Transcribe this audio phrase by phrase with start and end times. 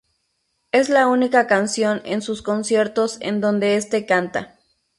[0.71, 4.57] Es la única canción en sus conciertos en donde este canta.